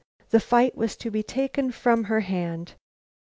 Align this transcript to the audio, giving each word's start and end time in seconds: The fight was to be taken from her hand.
The 0.31 0.39
fight 0.39 0.75
was 0.75 0.95
to 0.95 1.11
be 1.11 1.21
taken 1.21 1.69
from 1.71 2.05
her 2.05 2.21
hand. 2.21 2.73